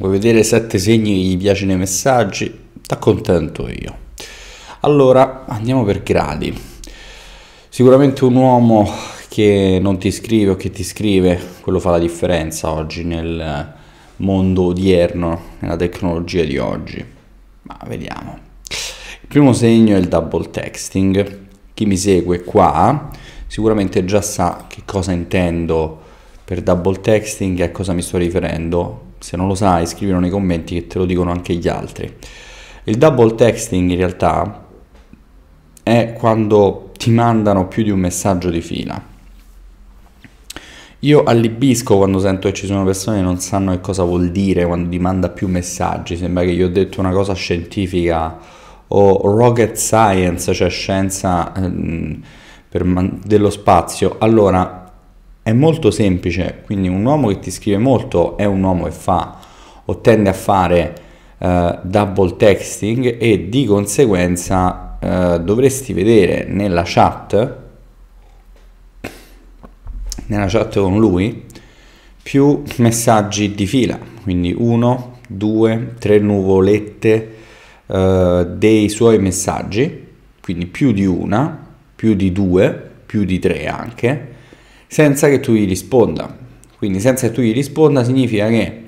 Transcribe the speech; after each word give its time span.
Vuoi 0.00 0.12
vedere 0.12 0.44
sette 0.44 0.78
segni 0.78 1.10
che 1.10 1.18
gli 1.18 1.36
piace 1.36 1.64
nei 1.64 1.76
messaggi? 1.76 2.56
T'accontento 2.86 3.68
io. 3.68 3.96
Allora, 4.82 5.44
andiamo 5.46 5.82
per 5.82 6.04
gradi. 6.04 6.56
Sicuramente 7.68 8.24
un 8.24 8.36
uomo 8.36 8.88
che 9.28 9.80
non 9.82 9.98
ti 9.98 10.12
scrive 10.12 10.52
o 10.52 10.54
che 10.54 10.70
ti 10.70 10.84
scrive, 10.84 11.40
quello 11.62 11.80
fa 11.80 11.90
la 11.90 11.98
differenza 11.98 12.70
oggi 12.70 13.02
nel 13.02 13.74
mondo 14.18 14.62
odierno, 14.66 15.42
nella 15.58 15.74
tecnologia 15.74 16.44
di 16.44 16.58
oggi. 16.58 17.04
Ma 17.62 17.76
vediamo. 17.88 18.38
Il 18.68 19.26
primo 19.26 19.52
segno 19.52 19.96
è 19.96 19.98
il 19.98 20.06
double 20.06 20.48
texting. 20.50 21.38
Chi 21.74 21.86
mi 21.86 21.96
segue 21.96 22.44
qua 22.44 23.10
sicuramente 23.48 24.04
già 24.04 24.22
sa 24.22 24.66
che 24.68 24.82
cosa 24.84 25.10
intendo 25.10 26.00
per 26.44 26.62
double 26.62 27.00
texting 27.00 27.58
e 27.58 27.64
a 27.64 27.72
cosa 27.72 27.92
mi 27.94 28.02
sto 28.02 28.16
riferendo. 28.16 29.06
Se 29.18 29.36
non 29.36 29.46
lo 29.46 29.54
sai, 29.54 29.86
scrivilo 29.86 30.18
nei 30.18 30.30
commenti 30.30 30.74
che 30.74 30.86
te 30.86 30.98
lo 30.98 31.06
dicono 31.06 31.30
anche 31.30 31.54
gli 31.54 31.68
altri. 31.68 32.16
Il 32.84 32.96
double 32.96 33.34
texting 33.34 33.90
in 33.90 33.96
realtà 33.96 34.66
è 35.82 36.14
quando 36.16 36.92
ti 36.96 37.10
mandano 37.10 37.66
più 37.68 37.82
di 37.82 37.90
un 37.90 37.98
messaggio 37.98 38.50
di 38.50 38.60
fila. 38.60 39.16
Io 41.02 41.22
allibisco 41.22 41.96
quando 41.96 42.18
sento 42.18 42.48
che 42.48 42.54
ci 42.54 42.66
sono 42.66 42.84
persone 42.84 43.18
che 43.18 43.22
non 43.22 43.38
sanno 43.38 43.70
che 43.70 43.80
cosa 43.80 44.02
vuol 44.02 44.30
dire 44.30 44.66
quando 44.66 44.88
ti 44.88 44.98
manda 44.98 45.28
più 45.28 45.46
messaggi. 45.46 46.16
Sembra 46.16 46.42
che 46.42 46.50
io 46.50 46.66
ho 46.66 46.70
detto 46.70 46.98
una 46.98 47.12
cosa 47.12 47.34
scientifica 47.34 48.36
o 48.88 49.20
rocket 49.36 49.76
science, 49.76 50.52
cioè 50.52 50.68
scienza 50.68 51.54
ehm, 51.54 52.22
man- 52.82 53.20
dello 53.24 53.50
spazio. 53.50 54.16
Allora, 54.18 54.77
è 55.48 55.52
molto 55.54 55.90
semplice, 55.90 56.60
quindi 56.66 56.88
un 56.88 57.02
uomo 57.02 57.28
che 57.28 57.38
ti 57.38 57.50
scrive 57.50 57.78
molto 57.78 58.36
è 58.36 58.44
un 58.44 58.62
uomo 58.62 58.84
che 58.84 58.90
fa 58.90 59.38
o 59.86 59.98
tende 60.02 60.28
a 60.28 60.34
fare 60.34 60.94
uh, 61.38 61.78
double 61.84 62.36
texting 62.36 63.16
e 63.18 63.48
di 63.48 63.64
conseguenza 63.64 64.98
uh, 65.00 65.38
dovresti 65.42 65.94
vedere 65.94 66.44
nella 66.46 66.82
chat, 66.84 67.56
nella 70.26 70.48
chat 70.48 70.78
con 70.78 70.98
lui, 70.98 71.46
più 72.22 72.62
messaggi 72.76 73.54
di 73.54 73.64
fila, 73.64 73.98
quindi 74.22 74.54
uno, 74.54 75.20
due, 75.26 75.94
tre 75.98 76.18
nuvolette 76.18 77.36
uh, 77.86 78.44
dei 78.44 78.90
suoi 78.90 79.18
messaggi, 79.18 80.08
quindi 80.42 80.66
più 80.66 80.92
di 80.92 81.06
una, 81.06 81.66
più 81.96 82.12
di 82.12 82.32
due, 82.32 82.90
più 83.06 83.24
di 83.24 83.38
tre 83.38 83.66
anche, 83.66 84.36
senza 84.88 85.28
che 85.28 85.38
tu 85.38 85.52
gli 85.52 85.66
risponda. 85.66 86.36
Quindi 86.76 86.98
senza 86.98 87.28
che 87.28 87.32
tu 87.32 87.42
gli 87.42 87.52
risponda 87.52 88.02
significa 88.02 88.48
che 88.48 88.82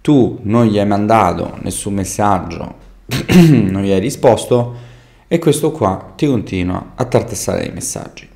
tu 0.00 0.38
non 0.42 0.66
gli 0.66 0.78
hai 0.78 0.86
mandato 0.86 1.58
nessun 1.62 1.94
messaggio, 1.94 2.74
non 3.50 3.82
gli 3.82 3.90
hai 3.90 4.00
risposto 4.00 4.88
e 5.28 5.38
questo 5.38 5.70
qua 5.70 6.12
ti 6.16 6.26
continua 6.26 6.92
a 6.94 7.04
tartassare 7.04 7.62
dei 7.62 7.72
messaggi. 7.72 8.28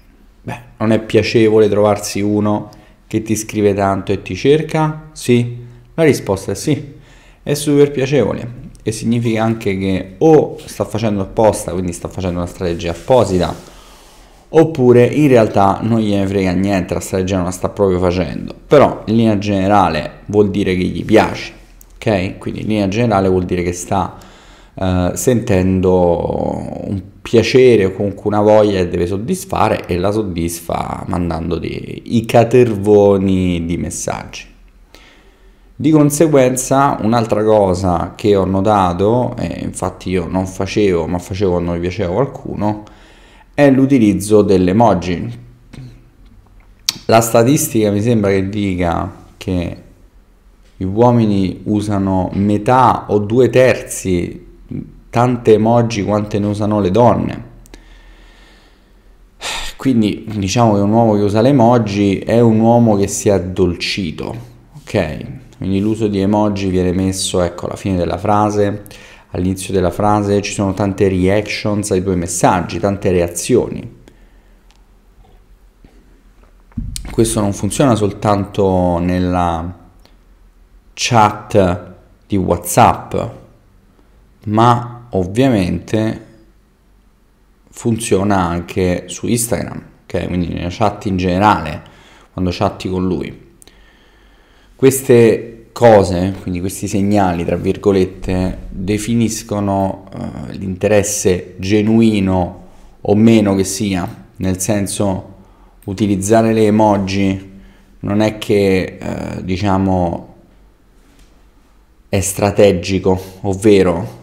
Beh, 0.42 0.58
non 0.78 0.92
è 0.92 1.00
piacevole 1.00 1.68
trovarsi 1.68 2.20
uno 2.20 2.68
che 3.06 3.22
ti 3.22 3.34
scrive 3.34 3.74
tanto 3.74 4.12
e 4.12 4.22
ti 4.22 4.36
cerca? 4.36 5.08
Sì, 5.12 5.56
la 5.94 6.02
risposta 6.02 6.52
è 6.52 6.54
sì, 6.54 6.94
è 7.42 7.54
super 7.54 7.90
piacevole 7.90 8.62
e 8.82 8.92
significa 8.92 9.42
anche 9.42 9.78
che 9.78 10.14
o 10.18 10.58
sta 10.66 10.84
facendo 10.84 11.22
apposta, 11.22 11.72
quindi 11.72 11.92
sta 11.92 12.08
facendo 12.08 12.38
una 12.38 12.46
strategia 12.46 12.90
apposita, 12.90 13.54
oppure 14.50 15.04
in 15.04 15.28
realtà 15.28 15.78
non 15.82 16.00
gliene 16.00 16.26
frega 16.26 16.52
niente, 16.52 16.94
la 16.94 17.00
strategia 17.00 17.36
non 17.36 17.46
la 17.46 17.50
sta 17.50 17.68
proprio 17.68 17.98
facendo, 17.98 18.54
però 18.66 19.02
in 19.06 19.16
linea 19.16 19.38
generale 19.38 20.20
vuol 20.26 20.50
dire 20.50 20.74
che 20.74 20.84
gli 20.84 21.04
piace, 21.04 21.52
ok? 21.96 22.38
Quindi 22.38 22.60
in 22.60 22.66
linea 22.68 22.88
generale 22.88 23.28
vuol 23.28 23.44
dire 23.44 23.62
che 23.62 23.72
sta 23.72 24.16
uh, 24.74 25.14
sentendo 25.14 26.82
un 26.84 27.02
piacere 27.20 27.86
o 27.86 27.92
comunque 27.92 28.22
una 28.26 28.42
voglia 28.42 28.78
che 28.80 28.88
deve 28.88 29.06
soddisfare 29.06 29.86
e 29.86 29.96
la 29.98 30.10
soddisfa 30.10 31.04
mandando 31.08 31.58
dei, 31.58 32.16
i 32.16 32.24
catervoni 32.24 33.64
di 33.64 33.76
messaggi. 33.78 34.52
Di 35.76 35.90
conseguenza 35.90 36.98
un'altra 37.00 37.42
cosa 37.42 38.12
che 38.14 38.36
ho 38.36 38.44
notato, 38.44 39.34
e 39.36 39.58
infatti 39.62 40.10
io 40.10 40.26
non 40.28 40.46
facevo 40.46 41.06
ma 41.08 41.18
facevo 41.18 41.50
quando 41.50 41.72
mi 41.72 41.80
piaceva 41.80 42.12
qualcuno, 42.12 42.84
è 43.54 43.70
l'utilizzo 43.70 44.42
dell'emoji. 44.42 45.42
La 47.06 47.20
statistica 47.20 47.90
mi 47.90 48.02
sembra 48.02 48.30
che 48.30 48.48
dica 48.48 49.12
che 49.36 49.82
gli 50.76 50.84
uomini 50.84 51.60
usano 51.64 52.30
metà 52.32 53.06
o 53.08 53.18
due 53.18 53.48
terzi 53.50 54.44
tante 55.08 55.52
emoji 55.52 56.02
quante 56.02 56.40
ne 56.40 56.46
usano 56.46 56.80
le 56.80 56.90
donne. 56.90 57.52
Quindi 59.76 60.24
diciamo 60.36 60.74
che 60.74 60.80
un 60.80 60.90
uomo 60.90 61.14
che 61.14 61.20
usa 61.20 61.40
le 61.40 61.50
emoji 61.50 62.18
è 62.18 62.40
un 62.40 62.58
uomo 62.58 62.96
che 62.96 63.06
si 63.06 63.28
è 63.28 63.32
addolcito, 63.32 64.34
ok? 64.78 65.26
Quindi 65.58 65.78
l'uso 65.78 66.08
di 66.08 66.20
emoji 66.20 66.68
viene 66.68 66.92
messo 66.92 67.40
ecco 67.42 67.66
alla 67.66 67.76
fine 67.76 67.96
della 67.96 68.18
frase 68.18 68.82
all'inizio 69.34 69.72
della 69.72 69.90
frase 69.90 70.40
ci 70.42 70.52
sono 70.52 70.74
tante 70.74 71.08
reactions 71.08 71.90
ai 71.90 72.02
tuoi 72.02 72.16
messaggi, 72.16 72.78
tante 72.78 73.10
reazioni. 73.10 74.02
Questo 77.10 77.40
non 77.40 77.52
funziona 77.52 77.94
soltanto 77.96 78.98
nella 78.98 79.82
chat 80.92 81.94
di 82.26 82.36
WhatsApp, 82.36 83.14
ma 84.46 85.06
ovviamente 85.10 86.26
funziona 87.70 88.38
anche 88.38 89.04
su 89.08 89.26
Instagram, 89.26 89.82
ok? 90.04 90.26
Quindi 90.26 90.48
nella 90.48 90.68
chat 90.70 91.06
in 91.06 91.16
generale, 91.16 91.82
quando 92.32 92.50
chatti 92.52 92.88
con 92.88 93.04
lui. 93.06 93.56
Queste 94.76 95.53
cose, 95.74 96.32
quindi 96.40 96.60
questi 96.60 96.86
segnali, 96.86 97.44
tra 97.44 97.56
virgolette, 97.56 98.58
definiscono 98.70 100.04
uh, 100.14 100.52
l'interesse 100.52 101.56
genuino 101.58 102.62
o 103.00 103.14
meno 103.16 103.56
che 103.56 103.64
sia, 103.64 104.08
nel 104.36 104.60
senso 104.60 105.32
utilizzare 105.86 106.52
le 106.52 106.66
emoji 106.66 107.52
non 108.00 108.20
è 108.20 108.38
che 108.38 108.98
uh, 109.02 109.42
diciamo 109.42 110.34
è 112.08 112.20
strategico, 112.20 113.20
ovvero 113.40 114.22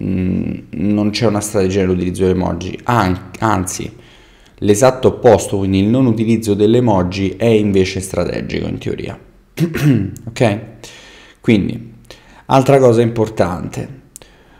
mm, 0.00 0.54
non 0.70 1.10
c'è 1.10 1.26
una 1.26 1.40
strategia 1.40 1.80
nell'utilizzo 1.80 2.22
delle 2.22 2.32
emoji, 2.32 2.80
An- 2.84 3.32
anzi 3.40 3.94
l'esatto 4.60 5.08
opposto, 5.08 5.58
quindi 5.58 5.80
il 5.80 5.88
non 5.88 6.06
utilizzo 6.06 6.54
delle 6.54 6.78
emoji 6.78 7.34
è 7.36 7.44
invece 7.44 8.00
strategico 8.00 8.66
in 8.66 8.78
teoria. 8.78 9.25
ok? 10.28 10.60
Quindi, 11.40 11.94
altra 12.46 12.78
cosa 12.78 13.00
importante, 13.00 13.88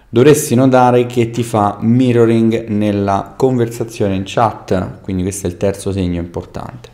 dovresti 0.08 0.54
notare 0.54 1.04
che 1.06 1.30
ti 1.30 1.42
fa 1.42 1.78
mirroring 1.80 2.68
nella 2.68 3.34
conversazione 3.36 4.14
in 4.14 4.22
chat, 4.24 5.00
quindi 5.02 5.22
questo 5.22 5.46
è 5.46 5.50
il 5.50 5.56
terzo 5.58 5.92
segno 5.92 6.18
importante. 6.18 6.88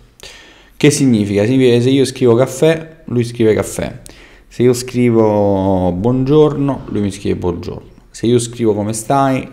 Che 0.76 0.90
significa? 0.90 1.44
Significa 1.44 1.76
che 1.76 1.82
se 1.82 1.90
io 1.90 2.04
scrivo 2.04 2.34
caffè, 2.34 3.02
lui 3.04 3.22
scrive 3.22 3.54
caffè. 3.54 4.00
Se 4.48 4.64
io 4.64 4.72
scrivo 4.72 5.92
buongiorno, 5.92 6.86
lui 6.86 7.02
mi 7.02 7.12
scrive 7.12 7.36
buongiorno. 7.36 7.90
Se 8.10 8.26
io 8.26 8.40
scrivo 8.40 8.74
come 8.74 8.92
stai, 8.92 9.48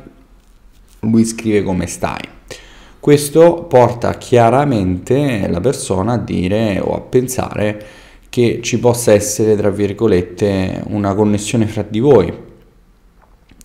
lui 1.02 1.24
scrive 1.26 1.62
come 1.62 1.86
stai. 1.86 2.22
Questo 3.00 3.66
porta 3.66 4.18
chiaramente 4.18 5.48
la 5.48 5.62
persona 5.62 6.14
a 6.14 6.18
dire 6.18 6.80
o 6.80 6.96
a 6.96 7.00
pensare 7.00 7.86
che 8.30 8.60
ci 8.62 8.80
possa 8.80 9.12
essere, 9.12 9.56
tra 9.56 9.70
virgolette, 9.70 10.84
una 10.88 11.14
connessione 11.16 11.66
fra 11.68 11.84
di 11.88 12.00
voi 12.00 12.32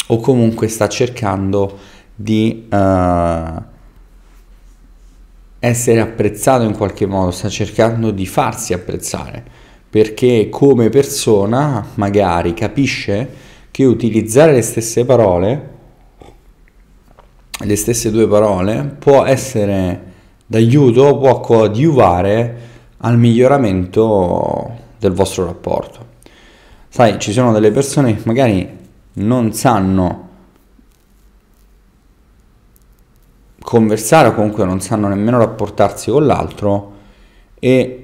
o 0.06 0.20
comunque 0.20 0.68
sta 0.68 0.88
cercando 0.88 1.78
di 2.14 2.66
uh, 2.70 3.62
essere 5.58 6.00
apprezzato 6.00 6.64
in 6.64 6.76
qualche 6.76 7.06
modo, 7.06 7.30
sta 7.30 7.48
cercando 7.48 8.10
di 8.10 8.26
farsi 8.26 8.72
apprezzare 8.72 9.62
perché 9.94 10.48
come 10.50 10.88
persona 10.88 11.86
magari 11.94 12.52
capisce 12.52 13.28
che 13.70 13.84
utilizzare 13.84 14.52
le 14.52 14.62
stesse 14.62 15.04
parole, 15.04 15.70
le 17.60 17.76
stesse 17.76 18.10
due 18.10 18.26
parole, 18.26 18.96
può 18.98 19.24
essere 19.24 20.02
d'aiuto, 20.46 21.16
può 21.18 21.38
coadiuvare 21.38 22.56
al 22.98 23.16
miglioramento 23.16 24.63
del 25.04 25.12
vostro 25.12 25.44
rapporto. 25.44 26.12
Sai, 26.88 27.18
ci 27.18 27.32
sono 27.32 27.52
delle 27.52 27.70
persone 27.70 28.16
che 28.16 28.22
magari 28.24 28.78
non 29.14 29.52
sanno 29.52 30.28
conversare 33.60 34.28
o 34.28 34.34
comunque 34.34 34.64
non 34.64 34.80
sanno 34.80 35.08
nemmeno 35.08 35.38
rapportarsi 35.38 36.10
con 36.10 36.24
l'altro 36.24 36.92
e 37.58 38.00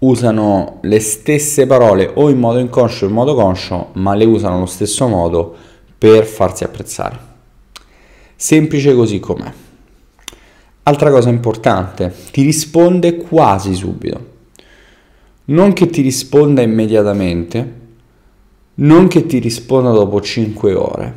usano 0.00 0.78
le 0.82 1.00
stesse 1.00 1.66
parole 1.66 2.10
o 2.14 2.28
in 2.28 2.38
modo 2.38 2.58
inconscio 2.58 3.06
o 3.06 3.08
in 3.08 3.14
modo 3.14 3.34
conscio, 3.34 3.88
ma 3.94 4.14
le 4.14 4.26
usano 4.26 4.56
allo 4.56 4.66
stesso 4.66 5.08
modo 5.08 5.54
per 5.96 6.26
farsi 6.26 6.64
apprezzare. 6.64 7.18
Semplice 8.34 8.94
così 8.94 9.18
com'è. 9.18 9.50
Altra 10.82 11.10
cosa 11.10 11.30
importante, 11.30 12.14
ti 12.30 12.42
risponde 12.42 13.16
quasi 13.16 13.74
subito. 13.74 14.34
Non 15.46 15.72
che 15.72 15.86
ti 15.88 16.02
risponda 16.02 16.62
immediatamente, 16.62 17.74
non 18.74 19.08
che 19.08 19.26
ti 19.26 19.38
risponda 19.38 19.90
dopo 19.90 20.20
5 20.20 20.74
ore, 20.74 21.14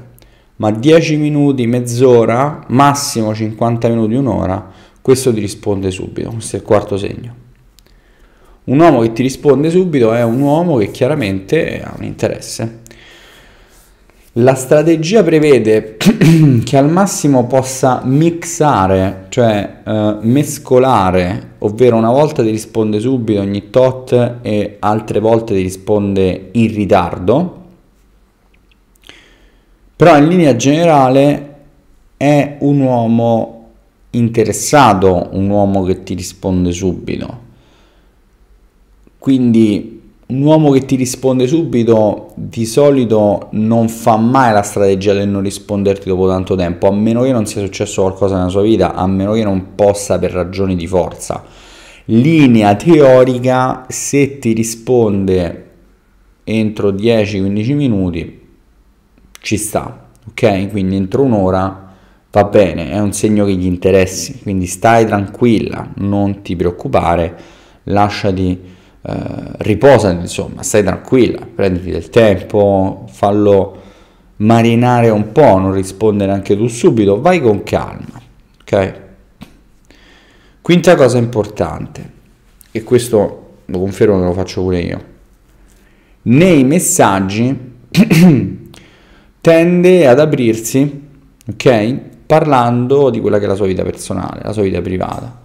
ma 0.58 0.72
10 0.72 1.18
minuti, 1.18 1.66
mezz'ora, 1.68 2.66
massimo 2.68 3.34
50 3.34 3.88
minuti, 3.90 4.14
un'ora, 4.16 4.72
questo 5.02 5.34
ti 5.34 5.40
risponde 5.40 5.90
subito. 5.90 6.30
Questo 6.30 6.58
è 6.58 6.60
il 6.60 6.66
quarto 6.66 6.98
segno. 6.98 7.36
Un 8.66 8.80
uomo 8.80 9.02
che 9.02 9.14
ti 9.14 9.24
risponde 9.24 9.72
subito 9.72 10.14
è 10.14 10.24
un 10.24 10.40
uomo 10.42 10.78
che 10.78 10.92
chiaramente 10.92 11.82
ha 11.82 11.96
un 11.98 12.04
interesse. 12.04 12.82
La 14.34 14.54
strategia 14.54 15.24
prevede 15.24 15.98
che 16.64 16.78
al 16.78 16.92
massimo 16.92 17.48
possa 17.48 18.02
mixare, 18.04 19.25
cioè 19.30 19.82
eh, 19.84 20.18
mescolare, 20.22 21.49
ovvero 21.60 21.96
una 21.96 22.12
volta 22.12 22.44
ti 22.44 22.50
risponde 22.50 23.00
subito 23.00 23.40
ogni 23.40 23.70
tot 23.70 24.38
e 24.42 24.78
altre 24.80 25.20
volte 25.20 25.54
ti 25.54 25.62
risponde 25.62 26.50
in 26.54 26.74
ritardo, 26.74 27.58
però 29.96 30.18
in 30.18 30.28
linea 30.28 30.56
generale 30.56 31.56
è 32.16 32.58
un 32.60 32.80
uomo 32.80 33.70
interessato, 34.12 35.30
un 35.32 35.50
uomo 35.50 35.84
che 35.84 36.04
ti 36.04 36.14
risponde 36.14 36.72
subito. 36.72 37.48
Quindi 39.18 39.99
un 40.31 40.44
uomo 40.44 40.70
che 40.70 40.86
ti 40.86 40.96
risponde 40.96 41.48
subito 41.48 42.34
di 42.36 42.66
solito 42.68 43.48
non 43.54 43.90
fa 43.90 44.16
mai 44.16 44.54
la 44.54 44.62
strategia 44.62 45.14
del 45.14 45.28
non 45.28 45.42
risponderti 45.42 46.08
dopo 46.08 46.28
tanto 46.28 46.56
tempo, 46.56 46.88
a 46.88 46.92
meno 46.92 47.24
che 47.24 47.31
non 47.31 47.48
sia 47.48 47.62
successo 47.62 48.04
qualcosa 48.04 48.38
nella 48.38 48.50
sua 48.50 48.62
vita, 48.62 48.94
a 48.94 49.08
meno 49.08 49.34
che 49.34 49.44
non 49.44 49.74
possa 49.74 50.20
per 50.20 50.31
ragioni 50.31 50.76
di 50.76 50.86
forza. 50.86 51.44
Linea 52.06 52.76
teorica, 52.76 53.86
se 53.88 54.38
ti 54.38 54.54
risponde 54.54 55.70
entro 56.44 56.92
10-15 56.92 57.74
minuti, 57.74 58.48
ci 59.42 59.58
sta, 59.58 60.10
ok? 60.30 60.70
Quindi 60.70 60.96
entro 60.96 61.24
un'ora 61.24 61.88
va 62.30 62.44
bene, 62.44 62.92
è 62.92 63.00
un 63.00 63.14
segno 63.14 63.46
che 63.46 63.56
gli 63.56 63.66
interessi, 63.66 64.38
quindi 64.44 64.68
stai 64.68 65.08
tranquilla, 65.08 65.90
non 65.96 66.44
ti 66.44 66.56
preoccupare, 66.56 67.36
lasciati 67.86 68.78
eh, 69.10 69.52
riposati, 69.60 70.20
insomma, 70.20 70.62
stai 70.62 70.84
tranquilla, 70.84 71.40
prenditi 71.54 71.90
del 71.90 72.10
tempo, 72.10 73.06
fallo 73.10 73.78
marinare 74.38 75.10
un 75.10 75.32
po', 75.32 75.58
non 75.58 75.74
rispondere 75.74 76.32
anche 76.32 76.56
tu 76.56 76.68
subito, 76.68 77.20
vai 77.20 77.42
con 77.42 77.64
calma, 77.64 78.22
ok? 78.62 78.94
Quinta 80.62 80.96
cosa 80.96 81.18
importante, 81.18 82.12
e 82.72 82.84
questo 82.84 83.48
lo 83.66 83.80
confermo 83.80 84.20
che 84.20 84.26
lo 84.26 84.34
faccio 84.34 84.62
pure 84.62 84.80
io, 84.80 85.04
nei 86.24 86.64
messaggi 86.64 87.58
tende 89.42 90.08
ad 90.08 90.20
aprirsi, 90.20 91.08
ok? 91.52 92.00
Parlando 92.28 93.10
di 93.10 93.20
quella 93.20 93.40
che 93.40 93.46
è 93.46 93.48
la 93.48 93.56
sua 93.56 93.66
vita 93.66 93.82
personale, 93.82 94.42
la 94.44 94.52
sua 94.52 94.62
vita 94.62 94.82
privata. 94.82 95.42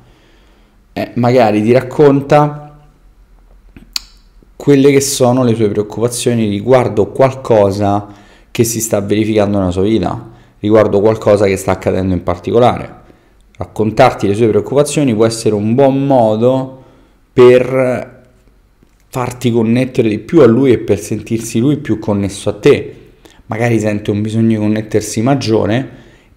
Eh, 0.93 1.13
magari 1.15 1.63
ti 1.63 1.73
racconta 1.73 2.64
quelle 4.65 4.91
che 4.91 5.03
sono 5.03 5.45
le 5.45 5.55
sue 5.55 5.69
preoccupazioni 5.69 6.49
riguardo 6.49 7.09
qualcosa 7.09 8.07
che 8.51 8.65
si 8.65 8.81
sta 8.81 8.99
verificando 9.03 9.59
nella 9.59 9.71
sua 9.71 9.83
vita, 9.83 10.31
riguardo 10.61 11.03
qualcosa 11.03 11.45
che 11.45 11.59
sta 11.59 11.73
accadendo 11.73 12.15
in 12.15 12.23
particolare. 12.23 12.91
Raccontarti 13.59 14.27
le 14.27 14.33
sue 14.33 14.49
preoccupazioni 14.49 15.15
può 15.15 15.27
essere 15.27 15.55
un 15.55 15.75
buon 15.75 16.07
modo 16.07 16.83
per 17.31 18.23
farti 19.07 19.51
connettere 19.51 20.09
di 20.09 20.19
più 20.19 20.41
a 20.41 20.47
lui 20.47 20.73
e 20.73 20.79
per 20.79 20.99
sentirsi 20.99 21.59
lui 21.59 21.77
più 21.77 21.99
connesso 21.99 22.49
a 22.49 22.55
te. 22.55 22.95
Magari 23.45 23.79
sente 23.79 24.11
un 24.11 24.23
bisogno 24.23 24.49
di 24.49 24.57
connettersi 24.57 25.21
maggiore 25.21 25.89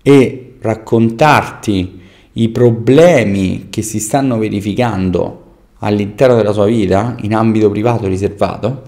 e 0.01 0.55
raccontarti 0.59 2.01
i 2.33 2.49
problemi 2.49 3.67
che 3.69 3.81
si 3.81 4.01
stanno 4.01 4.37
verificando 4.37 5.45
all'interno 5.79 6.35
della 6.35 6.51
sua 6.51 6.65
vita, 6.65 7.15
in 7.21 7.35
ambito 7.35 7.69
privato 7.69 8.07
riservato, 8.07 8.81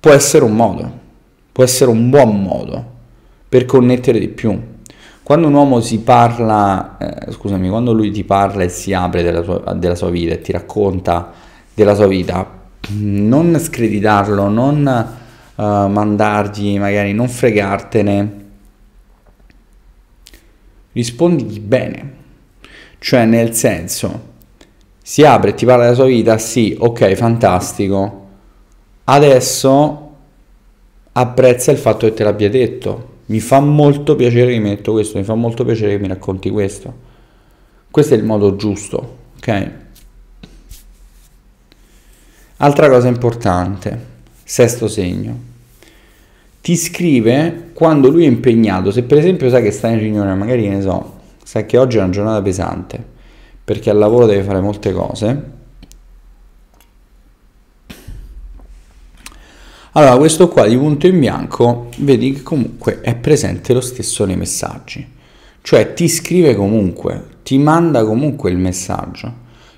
può 0.00 0.12
essere 0.12 0.44
un 0.44 0.54
modo, 0.54 0.92
può 1.52 1.64
essere 1.64 1.90
un 1.90 2.10
buon 2.10 2.42
modo 2.42 2.92
per 3.48 3.64
connettere 3.64 4.18
di 4.18 4.28
più. 4.28 4.72
Quando 5.22 5.46
un 5.46 5.54
uomo 5.54 5.80
si 5.80 6.00
parla, 6.00 6.98
eh, 6.98 7.32
scusami, 7.32 7.68
quando 7.68 7.92
lui 7.92 8.10
ti 8.10 8.24
parla 8.24 8.64
e 8.64 8.68
si 8.68 8.92
apre 8.92 9.22
della 9.22 9.42
sua, 9.42 9.72
della 9.74 9.94
sua 9.94 10.10
vita 10.10 10.34
e 10.34 10.40
ti 10.40 10.52
racconta 10.52 11.32
della 11.72 11.94
sua 11.94 12.06
vita, 12.06 12.62
non 12.90 13.58
screditarlo, 13.58 14.48
non 14.48 15.14
uh, 15.54 15.62
mandargli, 15.62 16.78
magari 16.78 17.14
non 17.14 17.28
fregartene, 17.28 18.44
rispondigli 20.92 21.60
bene, 21.60 22.12
cioè 22.98 23.24
nel 23.24 23.54
senso, 23.54 24.32
si 25.06 25.22
apre 25.22 25.50
e 25.50 25.54
ti 25.54 25.66
parla 25.66 25.82
della 25.82 25.94
sua 25.94 26.06
vita, 26.06 26.38
sì, 26.38 26.74
ok, 26.78 27.12
fantastico. 27.12 28.26
Adesso 29.04 30.10
apprezza 31.12 31.70
il 31.70 31.76
fatto 31.76 32.06
che 32.06 32.14
te 32.14 32.24
l'abbia 32.24 32.48
detto. 32.48 33.12
Mi 33.26 33.38
fa 33.40 33.60
molto 33.60 34.16
piacere 34.16 34.52
che 34.52 34.58
mi 34.58 34.70
hai 34.70 34.76
detto 34.76 34.92
questo, 34.92 35.18
mi 35.18 35.24
fa 35.24 35.34
molto 35.34 35.62
piacere 35.62 35.96
che 35.96 35.98
mi 35.98 36.08
racconti 36.08 36.48
questo. 36.48 36.92
Questo 37.90 38.14
è 38.14 38.16
il 38.16 38.24
modo 38.24 38.56
giusto, 38.56 39.16
ok? 39.36 39.70
Altra 42.56 42.88
cosa 42.88 43.06
importante, 43.06 44.06
sesto 44.42 44.88
segno. 44.88 45.38
Ti 46.62 46.76
scrive 46.76 47.72
quando 47.74 48.08
lui 48.08 48.24
è 48.24 48.28
impegnato, 48.28 48.90
se 48.90 49.02
per 49.02 49.18
esempio 49.18 49.50
sai 49.50 49.62
che 49.62 49.70
sta 49.70 49.88
in 49.88 49.98
riunione, 49.98 50.34
magari 50.34 50.66
ne 50.66 50.80
so, 50.80 51.18
sai 51.44 51.66
che 51.66 51.76
oggi 51.76 51.98
è 51.98 52.00
una 52.00 52.08
giornata 52.08 52.40
pesante 52.40 53.12
perché 53.64 53.90
al 53.90 53.96
lavoro 53.98 54.26
deve 54.26 54.42
fare 54.42 54.60
molte 54.60 54.92
cose. 54.92 55.52
Allora, 59.96 60.16
questo 60.16 60.48
qua 60.48 60.66
di 60.66 60.76
punto 60.76 61.06
in 61.06 61.20
bianco, 61.20 61.88
vedi 61.98 62.32
che 62.32 62.42
comunque 62.42 63.00
è 63.00 63.14
presente 63.14 63.72
lo 63.72 63.80
stesso 63.80 64.24
nei 64.24 64.36
messaggi. 64.36 65.08
Cioè 65.62 65.94
ti 65.94 66.08
scrive 66.08 66.56
comunque, 66.56 67.26
ti 67.44 67.58
manda 67.58 68.04
comunque 68.04 68.50
il 68.50 68.58
messaggio, 68.58 69.32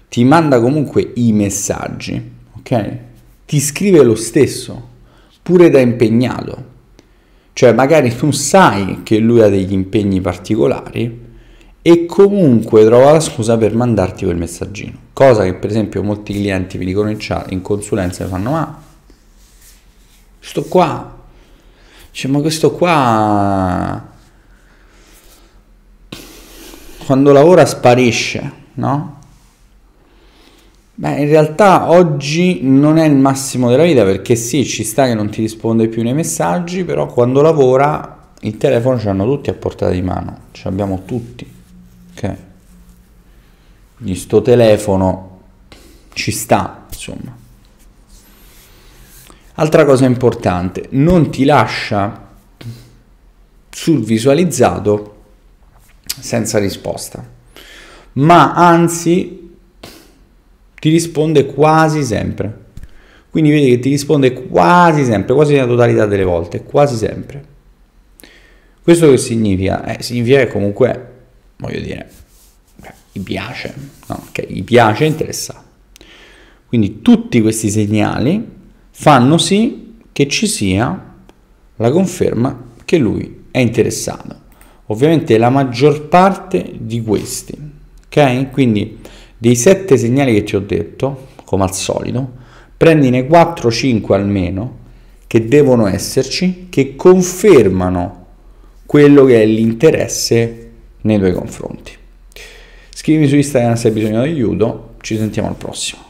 ti 0.08 0.25
manda 0.25 0.58
comunque 0.58 1.12
i 1.16 1.32
messaggi, 1.32 2.30
ok? 2.56 2.99
Ti 3.44 3.61
scrive 3.61 4.02
lo 4.02 4.14
stesso, 4.14 4.88
pure 5.42 5.68
da 5.68 5.80
impegnato. 5.80 6.64
Cioè 7.52 7.72
magari 7.72 8.16
tu 8.16 8.30
sai 8.30 9.02
che 9.02 9.18
lui 9.18 9.42
ha 9.42 9.49
degli 9.49 9.72
impegni 9.72 10.22
particolari, 10.22 11.25
e 11.88 12.05
comunque 12.05 12.85
trova 12.85 13.12
la 13.12 13.21
scusa 13.21 13.57
per 13.57 13.73
mandarti 13.73 14.25
quel 14.25 14.37
messaggino. 14.37 14.99
Cosa 15.12 15.45
che 15.45 15.55
per 15.55 15.71
esempio 15.71 16.02
molti 16.02 16.33
clienti 16.33 16.78
mi 16.78 16.85
dicono 16.85 17.11
in, 17.11 17.16
chat, 17.16 17.52
in 17.52 17.62
consulenza 17.62 18.25
e 18.25 18.26
fanno 18.26 18.50
ma 18.50 18.83
sto 20.40 20.64
qua, 20.64 21.16
dice 22.11 22.26
ma 22.26 22.40
questo 22.40 22.73
qua 22.73 24.05
quando 27.05 27.31
lavora 27.31 27.64
sparisce, 27.64 28.52
no? 28.75 29.21
Beh, 30.93 31.21
in 31.21 31.28
realtà 31.28 31.88
oggi 31.93 32.62
non 32.62 32.99
è 32.99 33.07
il 33.07 33.14
massimo 33.14 33.71
della 33.71 33.85
vita 33.85 34.02
perché 34.02 34.35
sì, 34.35 34.64
ci 34.64 34.83
sta 34.83 35.07
che 35.07 35.14
non 35.14 35.31
ti 35.31 35.40
risponde 35.40 35.87
più 35.87 36.02
nei 36.02 36.14
messaggi, 36.14 36.83
però 36.83 37.07
quando 37.07 37.43
lavora 37.43 38.33
il 38.40 38.57
telefono 38.57 38.99
ce 38.99 39.05
l'hanno 39.05 39.25
tutti 39.25 39.50
a 39.50 39.55
portata 39.55 39.93
di 39.93 40.02
mano, 40.02 40.38
ce 40.50 40.62
l'abbiamo 40.64 41.02
tutti 41.05 41.55
quindi 43.96 44.14
sto 44.14 44.42
telefono 44.42 45.40
ci 46.12 46.30
sta 46.30 46.86
insomma. 46.88 47.36
Altra 49.58 49.84
cosa 49.84 50.04
importante 50.04 50.88
non 50.90 51.30
ti 51.30 51.44
lascia 51.44 52.24
sul 53.70 54.02
visualizzato 54.04 55.14
senza 56.20 56.58
risposta 56.58 57.34
ma 58.16 58.54
anzi 58.54 59.54
ti 60.78 60.90
risponde 60.90 61.46
quasi 61.46 62.04
sempre. 62.04 62.64
Quindi 63.30 63.50
vedi 63.50 63.70
che 63.70 63.78
ti 63.80 63.90
risponde 63.90 64.32
quasi 64.32 65.04
sempre 65.04 65.34
quasi 65.34 65.54
nella 65.54 65.66
totalità 65.66 66.06
delle 66.06 66.24
volte 66.24 66.62
quasi 66.62 66.96
sempre. 66.96 67.54
Questo 68.82 69.10
che 69.10 69.18
significa? 69.18 69.84
Eh, 69.84 70.02
significa 70.02 70.38
che 70.38 70.48
comunque 70.48 71.12
voglio 71.56 71.80
dire, 71.80 72.08
gli 73.16 73.23
piace, 73.23 73.75
no? 74.08 74.26
Che 74.32 74.46
gli 74.49 74.62
piace, 74.62 75.04
è 75.04 75.08
interessato. 75.08 75.64
Quindi 76.66 77.00
tutti 77.00 77.40
questi 77.40 77.70
segnali 77.70 78.44
fanno 78.90 79.38
sì 79.38 79.94
che 80.12 80.28
ci 80.28 80.46
sia 80.46 81.14
la 81.76 81.90
conferma 81.90 82.64
che 82.85 82.99
lui 82.99 83.44
è 83.50 83.58
interessato. 83.58 84.44
Ovviamente 84.87 85.37
la 85.38 85.50
maggior 85.50 86.08
parte 86.08 86.73
di 86.78 87.02
questi, 87.02 87.54
ok? 88.06 88.50
Quindi 88.50 88.99
dei 89.37 89.56
sette 89.56 89.96
segnali 89.96 90.32
che 90.32 90.44
ti 90.44 90.56
ho 90.56 90.61
detto, 90.61 91.28
come 91.44 91.64
al 91.64 91.75
solito, 91.75 92.32
prendine 92.76 93.26
4-5 93.26 94.12
almeno 94.12 94.78
che 95.26 95.46
devono 95.46 95.87
esserci, 95.87 96.66
che 96.70 96.94
confermano 96.94 98.26
quello 98.87 99.25
che 99.25 99.42
è 99.42 99.46
l'interesse 99.46 100.70
nei 101.02 101.18
tuoi 101.18 101.32
confronti. 101.32 101.95
Scrivimi 102.98 103.28
su 103.28 103.36
Instagram 103.36 103.74
se 103.74 103.88
hai 103.88 103.92
bisogno 103.92 104.22
di 104.22 104.30
aiuto, 104.30 104.94
ci 105.02 105.18
sentiamo 105.18 105.48
al 105.48 105.56
prossimo. 105.56 106.05